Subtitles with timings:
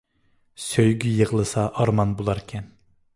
[0.67, 2.73] سۆيگۈ يىغلىسا ئارمان بۇلار كەن